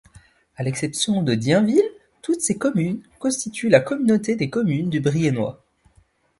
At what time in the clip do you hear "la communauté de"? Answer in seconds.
3.69-4.45